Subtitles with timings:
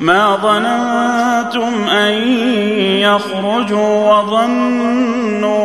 [0.00, 2.12] ما ظننتم أن
[2.98, 5.58] يخرجوا وظنوا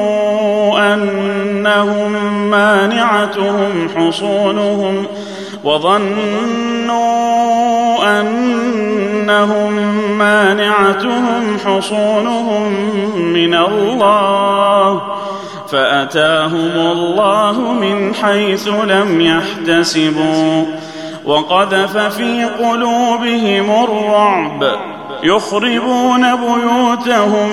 [0.93, 2.11] أنهم
[2.49, 5.05] مانعتهم حصونهم
[5.63, 6.93] وظنوا
[8.19, 9.73] أنهم
[10.17, 12.71] مانعتهم حصونهم
[13.33, 15.01] من الله
[15.67, 20.65] فأتاهم الله من حيث لم يحتسبوا
[21.25, 24.75] وقذف في قلوبهم الرعب.
[25.23, 27.49] يخربون بيوتهم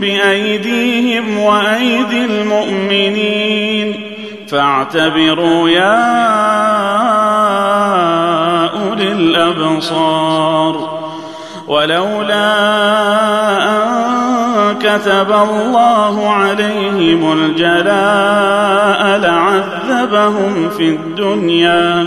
[0.00, 4.00] بأيديهم وأيدي المؤمنين.
[4.48, 6.22] فاعتبروا يا
[8.66, 11.02] أولي الأبصار.
[11.68, 12.52] ولولا
[13.68, 22.06] أن كتب الله عليهم الجلاء لعذبهم في الدنيا.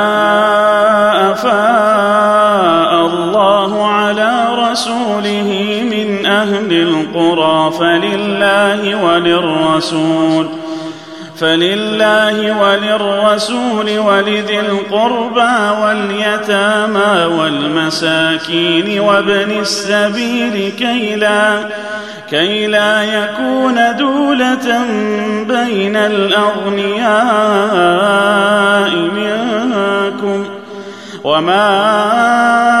[9.21, 10.47] وللرسول
[11.39, 21.69] فلله وللرسول ولذي القربى واليتامى والمساكين وابن السبيل كي لا
[22.29, 24.85] كي لا يكون دولة
[25.47, 27.11] بين الأغنياء
[28.95, 30.45] منكم.
[31.23, 32.80] وما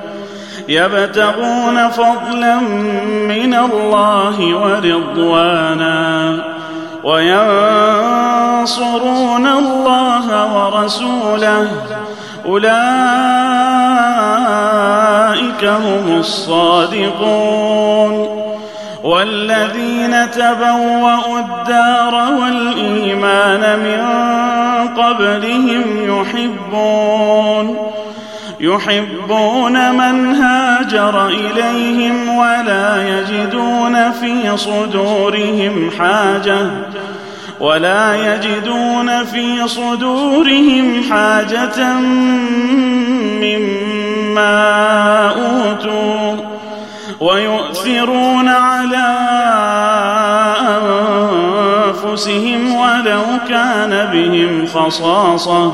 [0.71, 2.59] يبتغون فضلا
[3.27, 6.35] من الله ورضوانا
[7.03, 7.37] وينصرون
[9.47, 11.67] الله ورسوله.
[12.45, 12.71] أولئك
[15.65, 17.31] هم الصادقون.
[19.03, 24.01] والذين تبوأوا الدار والإيمان من
[25.03, 27.90] قبلهم يحبون.
[28.61, 36.67] يحبون من هاجر إليهم ولا يجدون في صدورهم حاجة
[37.59, 41.93] ولا يجدون في صدورهم حاجة
[43.41, 46.37] مما أوتوا
[47.19, 49.17] ويؤثرون على
[52.05, 55.73] أنفسهم ولو كان بهم خصاصة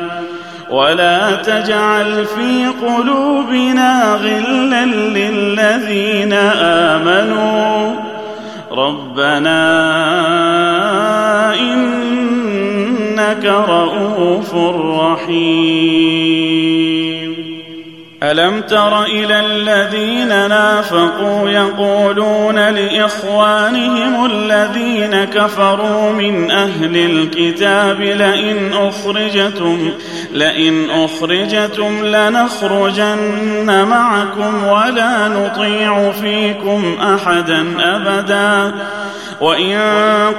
[0.71, 7.95] ولا تجعل في قلوبنا غلا للذين آمنوا.
[8.71, 9.61] ربنا
[11.53, 14.55] إنك رءوف
[14.99, 16.20] رحيم.
[18.23, 29.91] ألم تر إلى الذين نافقوا يقولون لإخوانهم الذين كفروا من أهل الكتاب لئن أخرجتم
[30.33, 38.73] لئن أخرجتم لنخرجن معكم ولا نطيع فيكم أحدا أبدا
[39.41, 39.79] وإن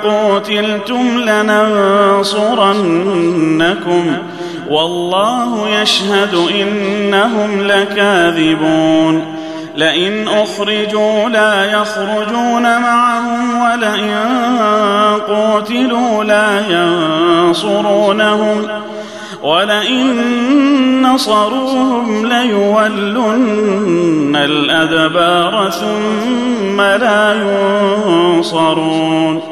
[0.03, 2.23] قوتلتم لننصرنكم
[4.73, 9.43] والله يشهد إنهم لكاذبون.
[9.77, 14.15] لئن أخرجوا لا يخرجون معهم ولئن
[15.29, 18.69] قوتلوا لا ينصرونهم
[19.43, 27.35] ولئن نصروهم ليولن الأدبار ثم لا
[28.35, 29.52] ينصرون.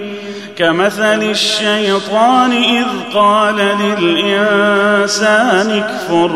[0.61, 6.31] كمثل الشيطان إذ قال للإنسان اكفر.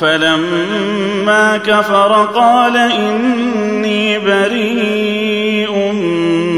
[0.00, 5.92] فلما كفر قال إني بريء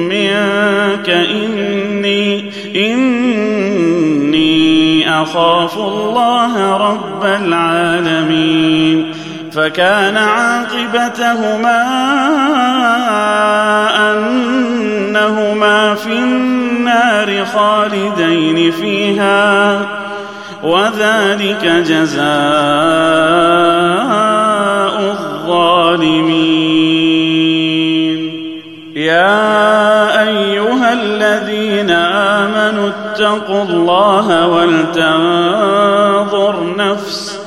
[0.09, 4.53] منك إني إني
[5.23, 9.13] أخاف الله رب العالمين.
[9.53, 11.83] فكان عاقبتهما
[14.11, 16.64] أنهما في النار.
[17.55, 19.81] خالدين فيها
[20.63, 22.25] وذلك جزاء
[25.13, 26.65] الظالمين.
[28.97, 35.95] يا أيها الذين آمنوا اتقوا الله ولتنظر
[36.77, 37.41] نفس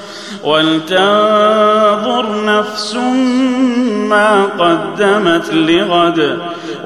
[0.44, 2.96] ولتنظر نفس
[4.10, 6.38] ما قدمت لغد.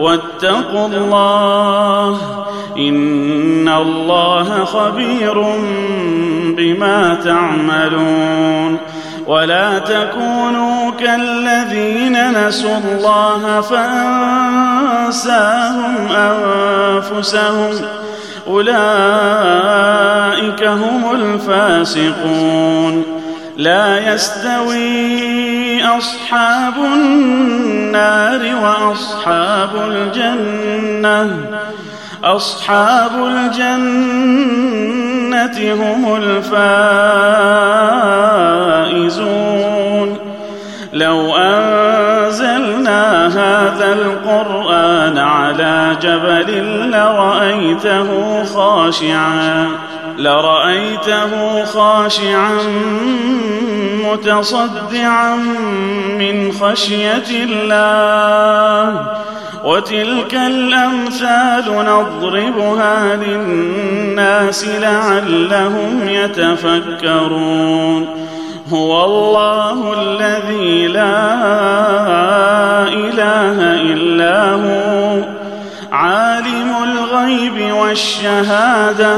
[0.01, 2.17] واتقوا الله
[2.77, 5.43] إن الله خبير
[6.57, 8.77] بما تعملون
[9.27, 15.27] ولا تكونوا كالذين نسوا الله فأنساهم
[16.11, 17.71] أنفسهم
[18.47, 18.73] أولئك
[20.63, 23.10] هم الفاسقون
[23.57, 31.45] لا يستوي أصحاب النار وأصحاب الجنة.
[32.23, 33.73] أصحاب الجنة
[35.73, 37.11] هم الفائزون.
[40.93, 49.67] لو أنزلنا هذا القرآن على جبل لرأيته خاشعا
[50.17, 52.57] لرأيته خاشعا
[54.05, 55.35] متصدعا
[56.17, 59.05] من خشية الله.
[59.63, 68.07] وتلك الأمثال نضربها للناس لعلهم يتفكرون.
[68.73, 71.23] هو الله الذي لا
[72.87, 75.23] إله إلا هو.
[75.91, 79.17] عالم الغيب والشهادة.